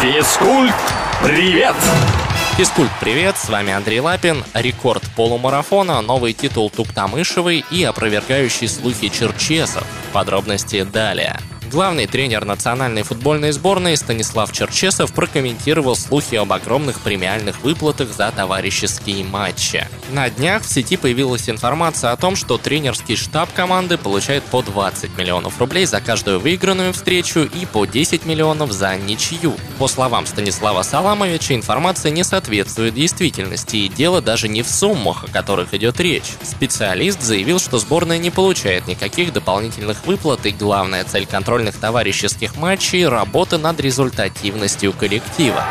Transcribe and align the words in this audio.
Физкульт, 0.00 0.74
привет! 1.22 1.74
Физкульт, 2.56 2.90
привет, 3.00 3.36
с 3.36 3.50
вами 3.50 3.74
Андрей 3.74 4.00
Лапин. 4.00 4.42
Рекорд 4.54 5.02
полумарафона, 5.14 6.00
новый 6.00 6.32
титул 6.32 6.70
Туктамышевой 6.70 7.66
и 7.70 7.84
опровергающий 7.84 8.66
слухи 8.66 9.10
Черчесов. 9.10 9.86
Подробности 10.14 10.84
далее. 10.84 11.38
Главный 11.70 12.08
тренер 12.08 12.44
национальной 12.46 13.04
футбольной 13.04 13.52
сборной 13.52 13.96
Станислав 13.96 14.50
Черчесов 14.50 15.12
прокомментировал 15.12 15.94
слухи 15.94 16.34
об 16.34 16.52
огромных 16.52 16.98
премиальных 16.98 17.62
выплатах 17.62 18.12
за 18.12 18.32
товарищеские 18.32 19.22
матчи. 19.24 19.86
На 20.10 20.28
днях 20.30 20.64
в 20.64 20.68
сети 20.68 20.96
появилась 20.96 21.48
информация 21.48 22.10
о 22.10 22.16
том, 22.16 22.34
что 22.34 22.58
тренерский 22.58 23.14
штаб 23.14 23.52
команды 23.52 23.98
получает 23.98 24.42
по 24.42 24.62
20 24.62 25.16
миллионов 25.16 25.60
рублей 25.60 25.86
за 25.86 26.00
каждую 26.00 26.40
выигранную 26.40 26.92
встречу 26.92 27.42
и 27.42 27.66
по 27.66 27.86
10 27.86 28.26
миллионов 28.26 28.72
за 28.72 28.96
ничью. 28.96 29.54
По 29.78 29.86
словам 29.86 30.26
Станислава 30.26 30.82
Саламовича, 30.82 31.54
информация 31.54 32.10
не 32.10 32.24
соответствует 32.24 32.94
действительности, 32.94 33.76
и 33.76 33.88
дело 33.88 34.20
даже 34.20 34.48
не 34.48 34.62
в 34.62 34.68
суммах, 34.68 35.22
о 35.22 35.28
которых 35.28 35.72
идет 35.72 36.00
речь. 36.00 36.32
Специалист 36.42 37.22
заявил, 37.22 37.60
что 37.60 37.78
сборная 37.78 38.18
не 38.18 38.30
получает 38.30 38.88
никаких 38.88 39.32
дополнительных 39.32 40.04
выплат, 40.04 40.44
и 40.46 40.50
главная 40.50 41.04
цель 41.04 41.26
контроля 41.26 41.59
футбольных 41.60 41.76
товарищеских 41.76 42.56
матчей 42.56 43.06
работа 43.06 43.58
над 43.58 43.80
результативностью 43.80 44.92
коллектива. 44.94 45.62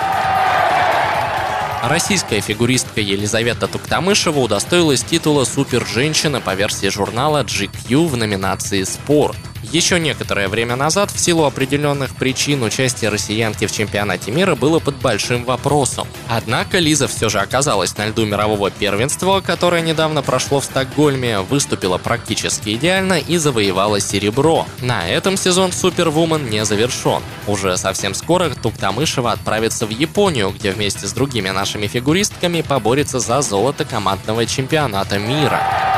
Российская 1.84 2.42
фигуристка 2.42 3.02
Елизавета 3.02 3.68
Туктамышева 3.68 4.38
удостоилась 4.40 5.04
титула 5.04 5.46
«Супер-женщина» 5.46 6.42
по 6.42 6.54
версии 6.54 6.90
журнала 6.90 7.44
GQ 7.44 8.08
в 8.08 8.18
номинации 8.18 8.84
«Спорт». 8.84 9.38
Еще 9.64 10.00
некоторое 10.00 10.48
время 10.48 10.76
назад, 10.76 11.12
в 11.12 11.20
силу 11.20 11.44
определенных 11.44 12.16
причин, 12.16 12.64
участие 12.64 13.10
россиянки 13.10 13.68
в 13.68 13.72
чемпионате 13.72 14.32
мира 14.32 14.56
было 14.56 14.80
под 14.80 14.96
большим 14.96 15.44
вопросом. 15.44 16.08
Однако 16.28 16.80
Лиза 16.80 17.08
все 17.08 17.30
же 17.30 17.40
оказалась 17.40 17.96
на 17.98 18.08
льду 18.08 18.26
мирового 18.26 18.72
первенства, 18.72 19.42
которое 19.42 19.82
недавно 19.82 20.22
прошло 20.22 20.60
в 20.60 20.66
Стокгольме, 20.66 21.42
выступила 21.42 21.98
практически 21.98 22.76
идеально 22.76 23.20
и 23.20 23.38
завоевала 23.38 24.00
серебро. 24.00 24.66
На 24.82 25.08
этом 25.08 25.38
сезон 25.38 25.72
Супервумен 25.72 26.50
не 26.50 26.66
завершен. 26.66 27.22
Уже 27.48 27.78
совсем 27.78 28.14
скоро 28.14 28.50
Туктамышева 28.50 29.32
отправится 29.32 29.86
в 29.86 29.90
Японию, 29.90 30.52
где 30.52 30.72
вместе 30.72 31.08
с 31.08 31.14
другими 31.14 31.50
нашими 31.50 31.88
фигуристками 31.88 32.62
поборется 32.62 33.20
за 33.20 33.42
золото 33.42 33.86
командного 33.86 34.46
чемпионата 34.46 35.20
мира. 35.20 35.89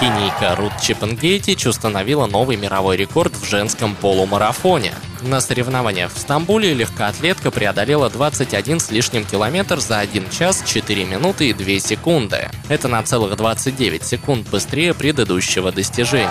Кенийка 0.00 0.56
Рут 0.56 0.72
Чипенгейтич 0.82 1.66
установила 1.66 2.26
новый 2.26 2.56
мировой 2.56 2.96
рекорд 2.96 3.34
в 3.36 3.48
женском 3.48 3.94
полумарафоне. 3.94 4.92
На 5.22 5.40
соревнованиях 5.40 6.12
в 6.12 6.18
Стамбуле 6.18 6.74
легкоатлетка 6.74 7.50
преодолела 7.50 8.10
21 8.10 8.80
с 8.80 8.90
лишним 8.90 9.24
километр 9.24 9.80
за 9.80 10.00
1 10.00 10.30
час 10.30 10.62
4 10.66 11.04
минуты 11.04 11.48
и 11.48 11.52
2 11.52 11.78
секунды. 11.78 12.50
Это 12.68 12.88
на 12.88 13.02
целых 13.02 13.36
29 13.36 14.04
секунд 14.04 14.48
быстрее 14.48 14.94
предыдущего 14.94 15.70
достижения. 15.70 16.28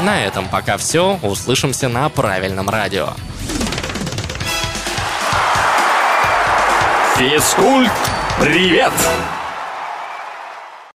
На 0.00 0.22
этом 0.24 0.48
пока 0.48 0.76
все. 0.76 1.18
Услышимся 1.22 1.88
на 1.88 2.08
правильном 2.10 2.68
радио. 2.68 3.10
Физкульт, 7.16 7.92
привет! 8.40 8.92